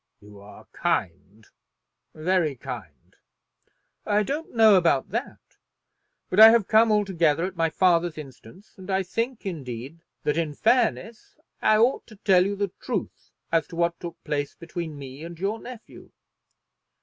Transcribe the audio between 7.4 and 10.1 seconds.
at my father's instance, and I think, indeed,